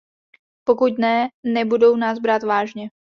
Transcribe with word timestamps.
Pokud 0.63 0.97
ne, 0.99 1.29
nebudou 1.43 1.95
nás 1.95 2.19
brát 2.19 2.43
vážně. 2.43 2.89